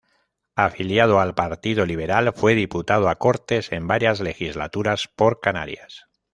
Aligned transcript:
Afiliado 0.55 1.19
al 1.19 1.35
Partido 1.35 1.85
Liberal, 1.85 2.33
fue 2.33 2.55
diputado 2.55 3.07
a 3.07 3.19
Cortes 3.19 3.71
en 3.71 3.85
varias 3.87 4.19
legislaturas 4.19 5.07
por 5.15 5.41
Canarias. 5.41 6.07